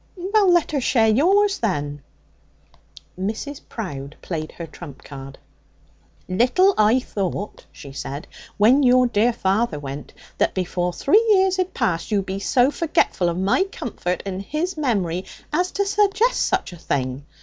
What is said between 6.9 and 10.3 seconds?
thought,' she said, 'when your dear father went,